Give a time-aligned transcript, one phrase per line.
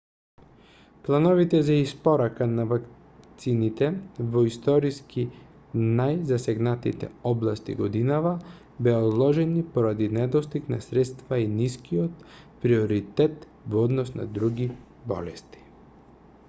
[1.05, 3.89] плановите за испорака на вакцините
[4.37, 5.25] во историски
[5.99, 8.31] најзасегнатите области годинава
[8.87, 12.23] беа одложени поради недостиг на средства и нискиот
[12.65, 13.45] приоритет
[13.75, 14.71] во однос на други
[15.13, 15.67] болести